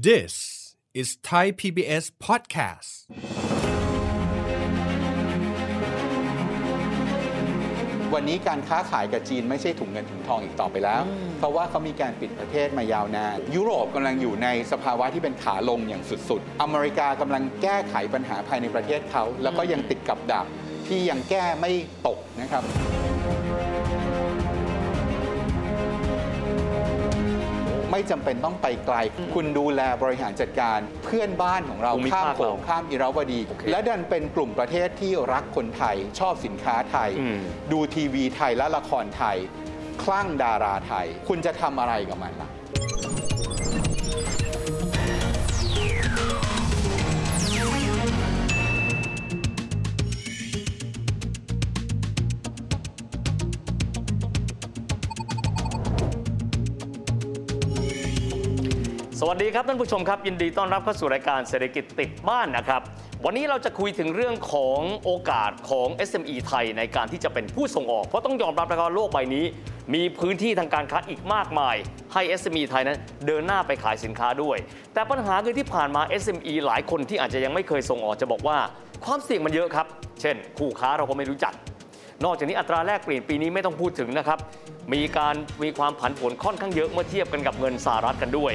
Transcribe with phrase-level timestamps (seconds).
[0.00, 2.90] This is Thai PBS podcast.
[8.14, 11.02] วันนี้การค้าขายกับจีนไม่ใช่ถุงเงินถุงทองอีกต่อไปแล้ว
[11.38, 20.46] เพราะว่าเขามีการปิดประเทศมายาวนาน ยุโรปกำลังอยู่ในสภาวะที่เป็นขาลงอย่างสุดๆ อเมริกากำลังแก้ไขปัญหาภายในประเทศเขา แล้วก็ยังติดกับดัก
[20.88, 21.72] ที่ยังแก้ไม่
[22.06, 22.64] ตกนะครับ
[27.92, 28.96] ไม่จำเป็นต้องไปไกล
[29.34, 37.38] คุณดูแลบริหารจัดการเพื่อนบ้านของเราภูมิข้ามภาคโขงเราข้ามอิราวดีโอเคและดันเป็นกลุ่มประเทศที่รักคนไทย ชอบสินค้าไทยอืม
[37.72, 39.36] ดูทีวีไทยและละครไทย
[40.02, 42.48] คลั่งดาราไทย คุณจะทำอะไรกับมันล่ะ
[59.24, 62.82] สวัสดีครับท่านผู้ชมครับ ยินดีต้อนรับเข้าสู่รายการเศรษฐกิจติดบ้านนะครับ
[63.24, 69.44] วันนี้เราจะคุยถึงเรื่องของโอกาสของ SME ไทยในการที่จะเป็นผู้ส่งออกเพราะต้องยอมรับนะครับว่าโลกใบนี้
[69.94, 71.76] มีพื้นที่ทางการค้าอีกมากมาย
[72.12, 74.56] ให้ SME ไทยนั้นเดินหน้าไปขายสินค้าด้วย
[74.94, 78.58] แต่ปัญหาคือที่ผ่านมา SME หลายคนที่อาจจะยังไม่เคยส่งออกจะบอกว่า
[79.04, 79.86] ความเสี่ยงมันเยอะครับ
[80.20, 81.52] เช่น คู่ค้าเราก็ไม่รู้จัก
[82.24, 84.38] นอกจากนี้อัตราแลกเปลี่ยนปีนี้ไม่ต้องพูดถึงนะครับ
[84.92, 88.54] มีการมีความผันผวนค่อนข้างเยอะเมื่อเทียบกันกับเงินสหรัฐกันด้วย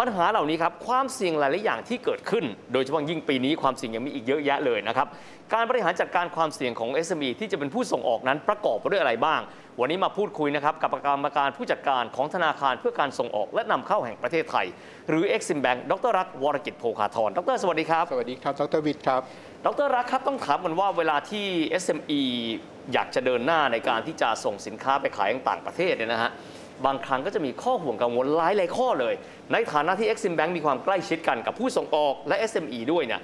[0.00, 5.06] ปัญหาเหล่านี้ครับความเสี่ยงหลายๆอย่างที่เกิดขึ้น โดยเฉพาะยิ่งปีนี้ความเสี่ยงยังมีอีกเยอะแยะเลยนะครับ
[5.54, 9.40] การบริหารจัดการความเสี่ยงของ SME ที่จะเป็นผู้ส่งออกนั้นประกอบไปด้วยอะไรบ้าง
[9.80, 14.66] วันนี้มาพูดคุยนะครับกับกรรมการผู้จัดการของธนาคารเพื่อการส่งออกและนำเข้าแห่งประเทศไทย
[15.08, 19.20] หรือ Exim Bank ดรรักษ์วรกิจโภคาธรดรสวัสดีครับสวัสดีครับดรวิทย์ครับ
[19.66, 21.46] ดรรักษ์ครับต้องถามกันว่าเวลาที่
[21.82, 22.20] SME
[22.92, 26.30] อยากจะเดินหน้าในการที่จะส่งสินค้าไปขายยังต่างประเทศเนี่ยนะฮะ
[26.86, 29.14] บางครั้งก็จะมีข้อห่วงกังวลหลายหลายๆข้อเลย
[29.52, 33.20] ในฐานะที่ Exim Bank มีความใกล้ชิดกันกับผู้ส่งออกและ SME ด้วยเนี่ย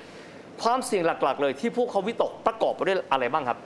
[0.63, 3.59] ความเสี่ยงหลักๆ เลยที่พวกเขาวิตกประกอบไปด้วยอะไรบ้างครับ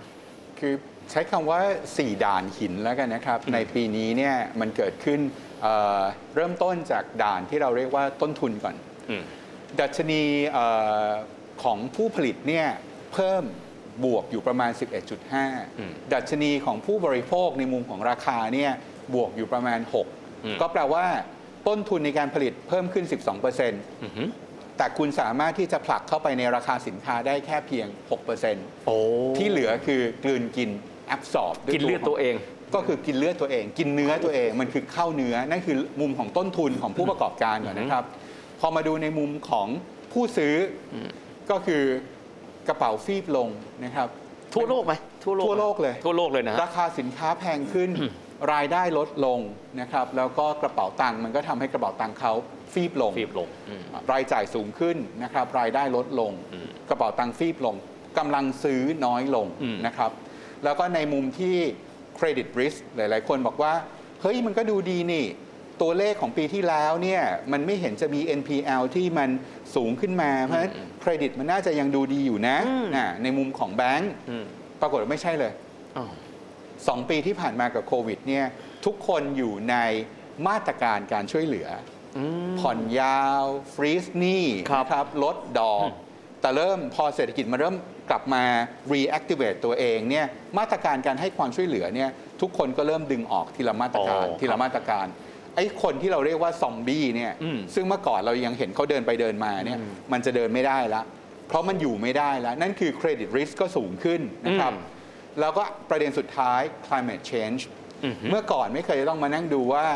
[0.59, 0.75] คือ
[1.11, 1.61] ใช้คำว่า
[1.93, 5.21] 4 ด่านหินแล้วกันนะครับ ในปีนี้เนี่ยมันเกิดขึ้น
[5.63, 6.03] เอ่อ
[6.35, 8.75] เริ่มต้นจากด่านที่เราเรียกว่าต้นทุนก่อน
[9.11, 9.23] อืม
[9.81, 10.23] ดัชนี
[10.53, 10.67] เอ่
[11.07, 11.09] อ
[11.63, 12.67] ของผู้ผลิตเนี่ย
[13.13, 13.45] เพิ่ม
[14.05, 18.73] บวกอยู่ประมาณอืม11.5 ดัชนีของผู้บริโภคในมุมของราคาเนี่ย
[19.15, 21.05] บวกอยู่ประมาณอืม6ก็แปลว่า
[21.69, 24.29] ต้นทุนในการผลิตเพิ่มขึ้น 12%อือหือ
[24.79, 27.87] แต่คุณสามารถที่จะผลักเข้าไปในราคาสินค้าได้แค่เพียง
[28.37, 28.97] 6%โอ้
[29.39, 30.71] ที่เหลือคือกลืนกิน
[31.07, 32.35] แอบสอบด้วยกินเลือดตัวเอง
[32.75, 38.05] ก็คือกินเลือดตัวเอง กินเนื้อตัวเองมันคือเข้าเนื้อนั่นคือมุมของต้นทุนของผู้ประกอบการก่อนนะครับ
[38.61, 39.69] พอมาดูในมุมของ
[40.13, 40.55] ผู้ซื้อ
[40.95, 41.09] อม
[41.51, 41.83] ก็คือ
[42.69, 43.49] กระเป๋าฟีบลง
[43.85, 44.09] นะครับ
[44.55, 44.93] ทั่วโลกไหม
[45.25, 47.91] ทั่วโลกทั่วโลกเลยทั่วโลกเลยนะฮะราคาสินค้าแพงขึ้น
[48.53, 49.41] รายได้ลดลง
[49.81, 52.33] นะครับแล้วก็กระเป๋าตังค์มันก็ทำให้กระเป๋าตังค์เขา
[52.73, 57.77] ฟีบลงฟีบลงอืมรายจ่ายสูงขึ้นนะครับรายได้ลดลงอืมกระเป๋าตังค์ฟีบลง
[58.19, 60.11] กำลังซื้อน้อยลงอืมนะครับ
[60.65, 61.57] แล้วก็ในมุมที่
[62.17, 63.73] เครดิตริสหลาย ๆ คนบอกว่า
[64.23, 65.27] เฮ้ยมันก็ดูดีนี่
[65.83, 67.23] ตัวเลขของปีที่แล้วเนี่ย
[67.53, 69.31] มันไม่เห็นจะมี NPL ที่มัน
[69.75, 74.45] สูงขึ้นมา เพราะฉะนั้นเครดิตมันน่าจะยังดูดีอยู่นะอืมอ่าในมุมของแบงก์อืม
[74.81, 75.53] ปรากฏว่าไม่ใช่เลย
[76.87, 78.45] อ้าวสองปีที่ผ่านมากับโควิดเนี่ย
[78.85, 79.77] ทุกคนอยู่ใน
[80.49, 81.69] มาตรการการช่วยเหลือ
[82.19, 86.03] อืมผ่อนยาว ฟรีซหนี้ครับนะครับลดดอกอืม
[86.41, 87.77] แต่เริ่มพอเศรษฐกิจมันเริ่ม
[88.11, 88.45] กลับมา
[88.93, 90.27] reactivate ตัวเองเนี่ย
[90.59, 95.07] มาตรการการให้ความช่วยเหลือเนี่ยทุกคนก็เริ่มดึงออกทีละมาตรการอ๋อทีละมาตรการ
[95.57, 101.03] ไอ้คนที่เราเรียกว่าซอมบี้เนี่ยอืมซึ่งเมื่อก่อนเรายังเห็นเขาเดินไปเดินมาเนี่ยอืมมันจะเดินไม่ได้ละ
[101.49, 104.93] เพราะมันอยู่ไม่ได้แล้ว นั่นคือเครดิตริสก็สูงขึ้นนะครับอืม
[105.41, 107.63] แล้วก็ประเด็นสุดท้าย climate change
[108.05, 109.87] อือหือเมื่อก่อนไม่เคยต้องมานั่งดูว่า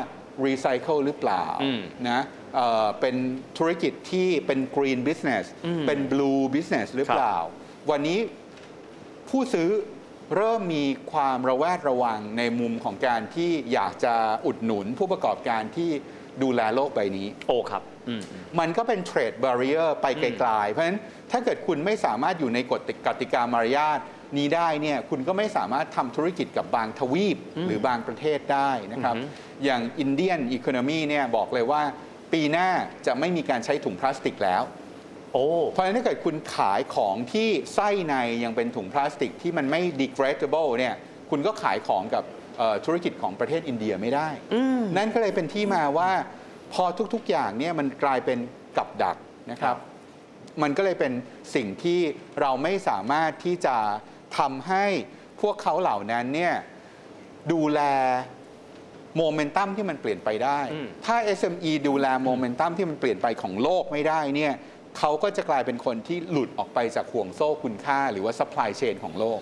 [0.47, 2.21] recycle หรือเปล่าอืมนะ
[2.55, 3.15] เอ่อเป็น
[3.59, 7.37] ธุรกิจที่เป็น green business อืมเป็น blue business หรือเปล่า
[7.91, 8.19] วันนี้
[9.29, 9.71] ผู้ซื้อ
[10.37, 14.15] เริ่มมีความระแวดระวังในมุมของการที่อยากจะ
[14.47, 15.91] อุดหนุนผู้ประกอบการที่
[16.43, 18.21] ดูแลโลกใบนี้ โอ้ครับอืม
[18.59, 21.01] มันก็เป็นเทรดบ a ร r เ e อร์ไปไกลๆ เพราะฉะนั้น
[21.31, 23.99] ถ้าเกิดคุณไม่สามารถอยู่ในกฎกติกามารยาท
[24.37, 31.83] นี้ได้เนี่ยคุณก็ไม่สามารถทำธุรกิจกับบางทวีปหรือบางประเทศได้นะครับอือฮึอย่างอินเดียนอีโคโนมีเนี่ยบอกเลยว่า
[32.33, 32.69] ปีหน้า
[33.07, 34.63] จะไม่มีการใช้ถุงพลาสติกแล้ว
[35.33, 38.15] โอ้เพราะฉะนั้นถ้าเกิดคุณขายของที่ไส้ใน
[38.45, 40.95] ยังเป็นถุงพลาสติกที่มันไม่ degradable เนี่ย
[41.31, 42.25] คุณก็ขายของกับ
[42.59, 46.11] เอ่อธุรกิจของประเทศอินเดียไม่ได้อืมนั่นก็เลยเป็นที่มาว่า
[46.75, 46.85] พอ
[47.15, 48.39] ทุกๆอย่างเนี่ยมันกลายเป็น
[48.77, 49.17] กับดัก
[49.51, 49.77] นะครับ
[50.63, 51.13] มันก็เลยเป็น
[51.55, 52.01] สิ่งที่
[52.41, 53.77] เราไม่สามารถที่จะ
[54.39, 54.85] ทำให้
[55.41, 56.55] พวกเขาเหล่านั้นเนี่ย
[57.53, 57.81] ดูแล
[59.17, 64.53] โมเมนตัมที่มันเปลี่ยนไปได้อืมถ้า SME ดูแลโมเมนตัมที่มันเปลี่ยนไปของโลกไม่ได้เนี่ย
[64.99, 69.41] เขาก็จะกลายเป็นคนที่หลุดออกไปจากห่วงโซ่คุณค่า หรือว่า supply chain ของโลก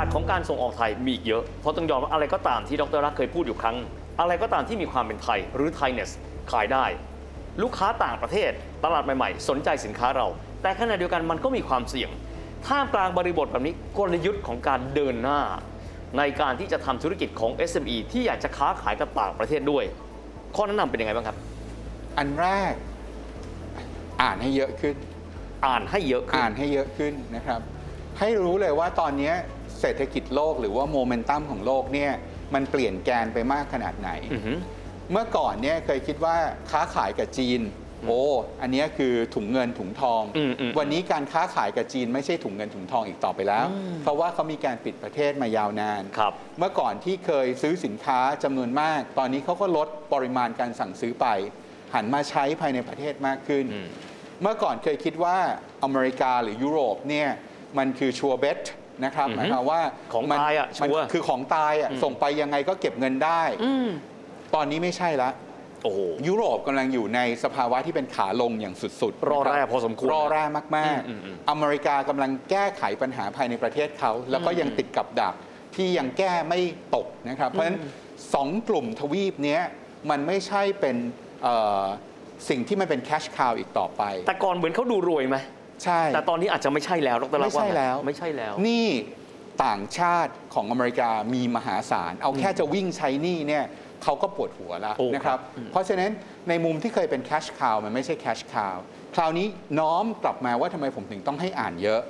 [0.00, 3.76] โอกาสของการส่งออกไทยมีอีกเยอะ เพราะต้องยอมว่าอะไรก็ตามที่ดร.รักษ์เคยพูดอยู่ครั้ง
[4.20, 6.10] อะไรก็ตามที่มีความเป็นไทยหรือไทยเนส
[6.50, 6.84] ขายได้
[7.62, 8.50] ลูกค้าต่างประเทศ
[8.84, 10.26] ตลาดใหม่ๆ สนใจสินค้าเรา
[10.62, 12.10] แต่ขณะเดียวกันมันก็มีความเสี่ยง
[12.66, 15.40] ท่ามกลางบริบทแบบนี้กลยุทธ์ของการเดินหน้า
[16.18, 19.84] ในการที่จะทำธุรกิจของ SME ที่อยากจะค้าขายกับต่างประเทศด้วย
[20.56, 21.36] ข้อแนะนำเป็นยังไงบ้างครับ
[22.18, 22.74] อันแรก
[24.22, 24.96] อ่านให้เยอะขึ้น
[25.66, 27.60] อ่านให้เยอะขึ้นอ่านให้เยอะขึ้นนะครับ
[28.18, 29.32] ให้รู้เลยว่าตอนนี้
[29.80, 32.12] เศรษฐกิจโลกหรือว่าโมเมนตัมของโลกเนี่ย
[32.54, 34.58] มันเปลี่ยนแกนไปมากขนาดไหนอือหือ
[35.12, 36.36] เมื่อก่อนเนี่ยเคยคิดว่า
[36.70, 37.60] ค้าขายกับจีน
[38.06, 38.22] โอ้
[38.62, 43.66] อันเนี้ยคือถุงเงินถุงทองอืมอืมวันนี้การค้าขายกับจีนไม่ใช่ถุงเงินถุงทองอีกต่อไปแล้ว
[44.02, 51.26] เพราะว่าเขามีการปิดประเทศมายาวนานครับเมื่อก่อนที่เคยซื้อสินค้าจำนวนมาก ตอนนี้เขาก็ลดปริมาณการสั่งซื้อไป
[51.94, 53.88] หันมาใช้ภายในประเทศมากขึ้นอืม
[54.42, 55.36] เมื่อก่อนเคยคิดว่า
[55.84, 57.28] อเมริกาหรือยุโรปเนี่ย
[57.78, 58.60] มันคือชัวเบต
[59.04, 59.80] นะครับอือฮึหมายความว่า
[60.12, 63.88] ของมันตายอะมันชัวร์ คือของตายอะอืมส่งไปยังไงก็เก็บเงินได้ อืม
[64.54, 65.30] ตอนนี้ไม่ใช่ละ
[65.84, 70.64] โอ้โห ยุโรปกำลังอยู่ในสภาวะที่เป็นขาลงอย่างสุดๆรอแร่นะคบพอสมควรรอแร่มา
[70.98, 75.34] กอืมอืม ๆ อเมริกากำลังแก้ไขปัญหาภายในประเทศเขา แล้วก็ยังอืมติดกับดัก
[75.76, 76.60] ที่ยังแก้ไม่
[76.94, 77.78] ตกนะครับ เพราะฉะนั้น
[78.34, 79.62] สองกลุ่มทวีปเนี้ย
[80.10, 80.96] มันไม่ใช่เป็น
[81.42, 81.84] เอ่อ
[82.48, 85.36] สิ่งที่มันเป็น cash cow อีกต่อไป แต่ก่อนเหมือนเขาดูรวยไหม
[85.84, 88.88] ใช่ แต่ตอนนี้อาจจะไม่ใช่แล้วดร.รักไม่ใช่แล้ว ไม่ใช่แล้ว หนี้
[89.64, 93.64] ต่างชาติของอเมริกามีมหาศาล เอาแค่จะวิ่งใช้หนี้เนี่ย
[94.02, 96.10] เขาก็ปวดหัวแล้วโอ้นะครับ ครับอืม เพราะฉะนั้น
[96.48, 98.76] ในมุมที่เคยเป็น cash cow มันไม่ใช่ cash cow
[99.14, 99.46] คราวนี้
[99.78, 102.00] น้อมกลับมาว่าทำไมผมถึงต้องให้อ่านเยอะ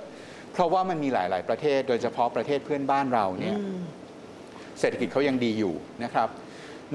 [0.52, 3.56] เพราะว่ามันมีหลาย ๆ ประเทศ โดยเฉพาะประเทศเพื่อนบ้านเราเนี่ย
[4.80, 5.74] เศรษฐกิจเขายังดีอยู่
[6.04, 6.28] นะครับ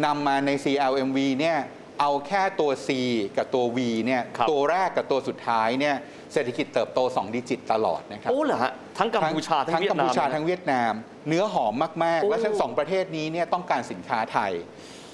[0.05, 1.57] นำมาใน CLMV เนี่ย
[1.99, 2.89] เอาแค่ตัว C
[3.37, 5.95] กับตัว V เนี่ยครับ ตัวแรกกับตัวสุดท้ายเนี่ย
[6.33, 10.93] เศรษฐกิจเติบโต 2 ดิจิตตลอดนะครับ โอ้เหรอฮะทั้งกัมพูชาทั้งเวียกัดมนาพูมชานะทั้งเวียดนาม
[11.27, 14.51] เนื้อหอมมาก โอ้ ๆ และทั้งสองประเทศนี้เนี่ยต้องการสินค้าไทย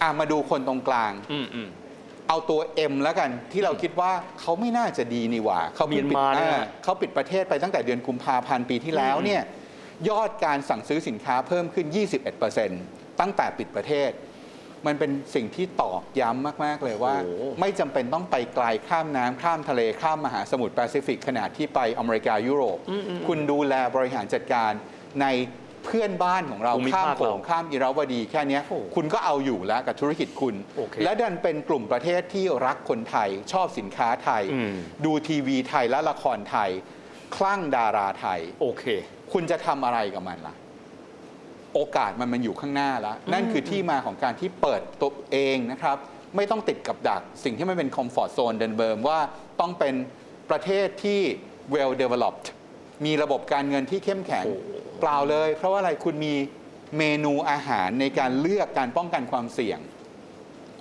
[0.02, 1.70] อะมาดูคนตรงกลาง อืมอืม
[2.30, 2.62] เอาตัว
[2.92, 9.42] M แล้วกันที่เราคิดว่าเขาไม่น่าจะดีนี่หว่าเขาพิ่งปิดเมียนมาเนี่ยอ่าเขาปิดประเทศไปตั้งแต่เดือนกุมภาพันธ์ปีที่แล้วเนี่ย
[10.10, 11.86] ยอดการสั่งซื้อสินค้าเพิ่มขึ้น
[12.54, 14.10] 21%ตั้งแต่ปิดประเทศ
[14.88, 22.78] มันเป็นสิ่งที่ตอกย้ำมาก ๆ เลยว่าโอ้ไม่จำเป็นต้องไปไกลข้ามน้ำข้ามทะเลข้ามมหาสมุทรแปซิฟิกขนาดที่ไปอเมริกายุโรป
[23.28, 24.72] คุณดูแลบริหารจัดการ
[25.22, 25.28] ใน
[25.86, 34.74] เพื่อนบ้านของเราภูมิข้ามภาคโขงเราข้ามอิราวดี แค่เนี้ยโอ้คุณก็เอาอยู่แล้วกับธุรกิจคุณโอเคและดันเป็นกลุ่มประเทศที่รักคนไทย ชอบสินค้าไทยอืม
[35.06, 36.70] ดูทีวีไทยและละครไทย
[37.36, 38.84] คลั่งดาราไทยโอเค
[39.34, 40.56] คุณจะทำอะไรกับมันล่ะ
[41.74, 45.98] โอกาสมันมันอยู่ข้างหน้าแล้ว นั่นคือที่มาของการที่เปิดตัวเองนะครับ
[46.36, 49.20] ไม่ต้องติดกับดัก สิ่งที่ไม่เป็นคอมฟอร์ z โซนเดินเบิมว่า
[49.60, 49.96] ต้องเป็น
[50.50, 51.22] ประเทศที่
[51.74, 52.48] well developed
[53.06, 54.56] มีระบบการเงินที่เข้มแข็งโอ้
[55.00, 56.36] เปล่าเลย เพราะว่าอะไรคุณมี
[56.98, 59.80] เมนูอาหารในการเลือกการป้องกันความเสี่ยง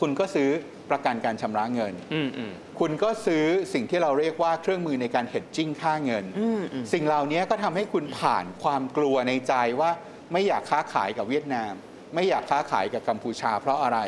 [0.00, 0.50] คุณก็ซื้อ
[0.90, 9.90] ประกันการชำระเงินอืมอืมคุณก็ซื้อสิ่งที่เราเรียกว่าเครื่องมือในการ hedging ค่าเงินอืมอืมสิ่งเหล่านี้ก็ทำให้คุณผ่านความกลัวในใจว่า
[10.32, 11.72] ไม่อยากค้าขายกับเวียดนาม
[12.15, 13.99] ไม่อยากค้าขายกับกัมพูชา เพราะอะไร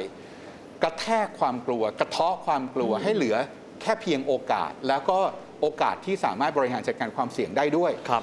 [0.83, 3.37] กระแทกความกลัว กระเทาะความกลัวให้เหลือ
[3.81, 5.19] แค่เพียงโอกาส แล้วก็
[5.61, 8.23] โอกาสที่สามารถบริหารจัดการความเสี่ยงได้ด้วยครับ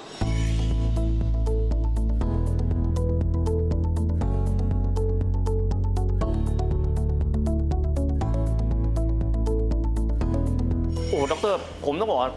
[11.09, 12.31] โอ้ดรผมต้องบอกว่า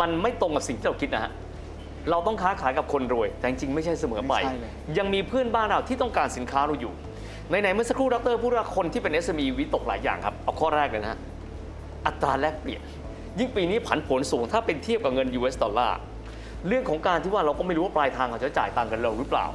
[0.00, 1.32] มันไม่ตรงกับสิ่งที่เราคิดนะฮะ
[2.10, 6.94] เราต้องค้าขายกับคนรวย แต่จริงๆไม่ใช่เสมอไป ไม่ใช่เลย ยังมีเพื่อนบ้านเราที่ต้องการสินค้าเราอยู่
[7.48, 11.18] ไหนๆเมื่อสักครู่ดรพูดว่าคนที่เป็น SME วิตกหลายอย่างครับ เอาข้อแรกเลยนะฮะ
[12.06, 12.82] อัตราแลกเปลี่ยน
[13.38, 15.98] ยิ่งปีนี้ผันผวนสูงถ้าเป็นเทียบกับเงิน US ดอลลาร์
[16.68, 19.46] เรื่องของการที่ว่าเราก็ไม่รู้ว่าปลายทางเขาจะจ่ายตังค์กันเราหรือเปล่า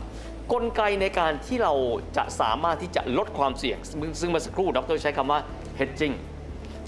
[0.54, 1.74] กลไกในการที่เรา
[2.18, 5.40] จะสามารถที่จะลดความเสี่ยง ซึ่งซึ่งเมื่อสักครู่ดรใช้คำว่า
[5.80, 6.16] hedging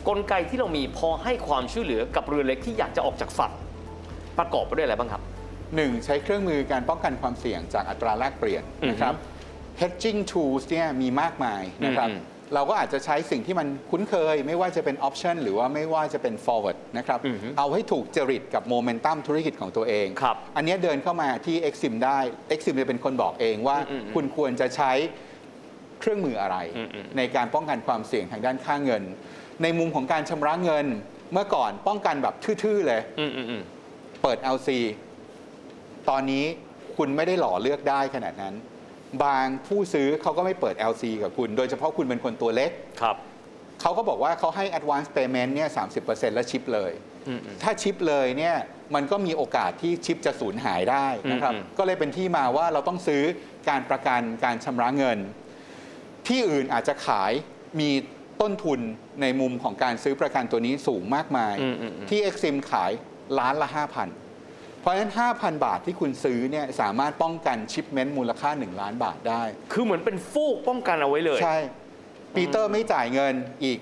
[0.08, 3.52] กลไกที่เรามีพอให้ความช่วยเหลือกับเรือเล็กที่อยากจะออกจากฝั่ง
[4.38, 5.22] ประกอบไปด้วยอะไรบ้างครับ
[5.76, 9.14] หนึ่งใช้เครื่องมือการป้องกันความเสี่ยงจากอัตราแลกเปลี่ยนนะครับ
[9.82, 12.22] hedging tools เนี่ยมีมากมายนะครับอืม
[12.56, 22.20] เราก็อาจจะใช้สิ่งที่มันคุ้นเคย ไม่ว่าจะเป็น option หรือว่าไม่ว่าจะเป็น forward นะครับอือฮึเอาให้ถูกจริตกับโมเมนตัมธุรกิจของตัวเองครับอันเนี้ยเดินเข้ามาที่ Exim ได้
[22.54, 24.92] Exim จะเป็นคนบอกเองว่าอืมอืมคุณควรจะใช้
[26.00, 29.04] เครื่องมืออะไรอืมอืมในการป้องกันความเสี่ยงทางด้านค่าเงิน
[29.64, 30.86] ในมุมของการชำระเงิน
[31.34, 33.62] เมื่อก่อนป้องกันแบบทื่อๆเลยอืมอืมอืม
[34.24, 34.70] เปิด LC
[36.10, 36.46] ตอนนี้
[36.98, 38.56] คุณไม่ได้หล่อเลือกได้ขนาดนั้น
[39.24, 43.16] บางผู้ซื้อเขาก็ไม่เปิด LC กับคุณ โดยเฉพาะคุณเป็นคนตัวเล็กครับ
[43.82, 45.70] เขาก็บอกว่าเขาให้ advance payment เนี่ย
[46.02, 46.92] 30%แล้วชิปเลย
[47.28, 48.56] อืมอืมถ้าชิปเลยเนี่ย
[48.96, 53.24] มันก็มีโอกาสที่ชิปจะสูญหายได้นะครับอืมอืมก็เลยเป็นที่มาว่าเราต้องซื้อ
[53.70, 55.20] การประกันการชำระเงิน
[56.28, 57.32] ที่อื่นอาจจะขาย
[57.80, 57.90] มี
[58.42, 58.80] ต้นทุน
[59.22, 62.92] ในมุมของการซื้อประกันตัวนี้สูงมากมายอืมอืมอืมที่ Exim ขาย
[63.40, 64.29] ล้านละ 5,000
[64.82, 69.44] เพราะฉะนั้น 5,000 บาทที่คุณซื้อเนี่ยสามารถป้องกันชิปเมนต์มูลค่า 1 ล้านบาทได้
[69.74, 71.58] คือเหมือนเป็นฟูกป้องกันเอาไว้เลย ใช่
[72.36, 73.80] ปีเตอร์ไม่จ่ายเงินอีก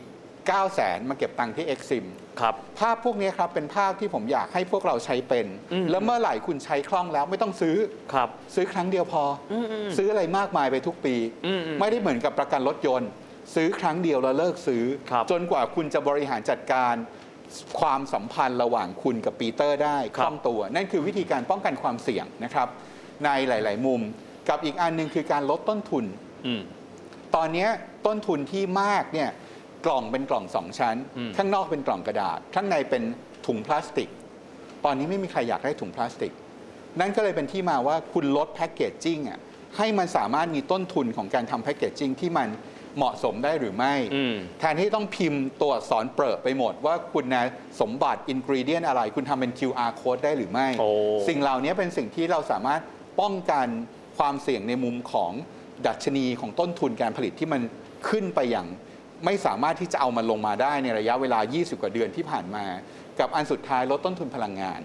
[0.48, 2.06] 9 0 0แสนมาเก็บตังค์ที่ Exim
[2.42, 7.77] ครับภาพพวกนี้ครับเป็นภาพที่ผมอยากให้พวกเราใช้เป็นอืมแล้วเมื่อไหร่คุณใช้คล่องแล้วไม่ต้องซื้อ
[8.13, 13.10] ครับซื้อครั้งเดียวพออมอืมซื้ออะไรมากมายไปทุกปีอืมอืมไม่ได้เหมือนกับประกันรถยนต์
[13.56, 16.96] ซื้อครั้งเดียวแล้วเลิกซื้อครับจนกว่าคุณจะบริหารจัดการ
[17.80, 22.68] ความสัมพันธ์ระหว่างคุณกับปีเตอร์ได้คล่องตัว นั่นคือวิธีการป้องกันความเสี่ยงนะครับ
[23.25, 24.01] ในหลาย ๆ มุม
[24.50, 26.06] กับอีกอันหนึงคือการลดต้นทุน
[26.46, 26.62] อืม
[27.36, 27.68] ตอนนี้
[28.06, 29.30] ต้นทุนที่มากเนี่ย
[29.86, 33.04] กล่องเป็นกล่องสองชั้นอืมข้างนอกเป็นกล่องกระดาษ ข้างในเป็น
[33.48, 34.10] ถุงพลาสติก
[34.86, 36.32] ตอนนี้ไม่มีใครอยากได้ถุงพลาสติก
[37.00, 39.39] นั่นก็เลยเป็นที่มาว่าคุณลดแพคเกจจิ้งอะ
[39.77, 42.48] ให้มันสามารถมีต้นทุนของการทำแพคเกจจิ้งที่มัน
[42.98, 47.44] เหมาะสมได้หรือไม่อืมแทนที่ต้องพิมพ์ตัวอักษรเปรอะไปหมด ว่าคุณนะ
[47.82, 50.89] สมบัติอินกรีเดียนอะไร คุณทำเป็น QR code ได้หรือไม่โอ้
[51.27, 52.82] สิ่งเหล่านี้เป็นสิ่งที่เราสามารถ
[53.22, 53.68] ป้องกัน
[54.18, 55.32] ความเสี่ยงในมุมของ
[55.88, 57.62] ดัชนีของต้นทุนการผลิตที่มัน
[58.10, 58.68] ขึ้นไปอย่าง
[59.25, 62.66] ไม่สามารถที่จะเอามันลงมาได้ในระยะเวลา 20 กว่าเดือนที่ผ่านมา
[63.20, 64.82] กับอันสุดท้ายลดต้นทุนพลังงาน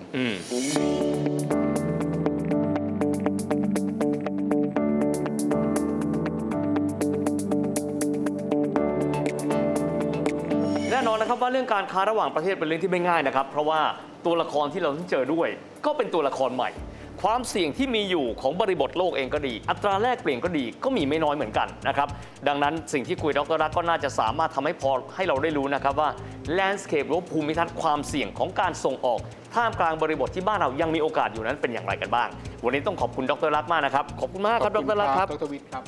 [11.43, 13.81] ว่าเรื่องการค้าระหว่างประเทศเป็นเรื่องที่ไม่ง่ายนะครับ เพราะว่า
[14.27, 15.49] ตัวละครที่เราต้องเจอด้วย
[15.87, 16.71] ก็เป็นตัวละครใหม่
[17.23, 22.09] ความเสี่ยงที่มีอยู่ของบริบทโลกเองก็ดี อัตราแลกเปลี่ยนก็ดีก็มีไม่น้อยเหมือนกันนะครับ
[22.49, 26.11] ดังนั้นสิ่งที่คุยดรรักก็น่าจะสามารถทำให้พอให้เราได้รู้นะครับว่า
[26.59, 29.21] landscape หรือว่าภูมิทัศน์ความเสี่ยงของการส่งออก
[29.55, 32.29] ท่ามกลางบริบทที่บ้านเรายังมีโอกาสอยู่นั้นเป็นอย่างไรกันบ้าง
[32.65, 35.83] วันนี้ต้องขอบคุณดรรักมากนะครับขอบคุณมากครับดรรักครับดรวิทย์ครับ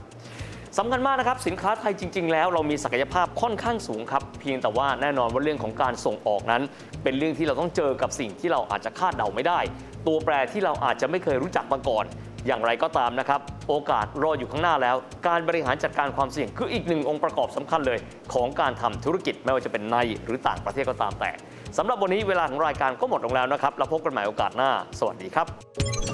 [0.79, 6.63] สำคัญมากนะครับสินค้าไทยจริง ๆ แล้วเรามีศักยภาพค่อนข้างสูงครับ เพียงแต่ว่าแน่นอนว่าเรื่องของการส่งออกนั้น
[7.03, 9.59] เป็นเรื่องที่เราต้องเจอกับสิ่งที่เราอาจจะคาดเดาไม่ได้
[10.07, 12.05] ตัวแปรที่เราอาจจะไม่เคยรู้จักมาก่อน
[12.47, 14.97] อย่างไรก็ตามนะครับ โอกาสรออยู่ข้างหน้าแล้ว
[15.29, 17.99] การบริหารจัดการความเสี่ยง คืออีกหนึ่งองค์ประกอบสำคัญเลย
[18.33, 21.31] ของการทำธุรกิจไม่ว่าจะเป็นในหรือต่างประเทศก็ตามแต่
[21.79, 26.14] สำหรับวันนี้เวลาของรายการก็หมดลงแล้วนะครับเราพบกันใหม่โอกาสหน้า สวัสดีครับ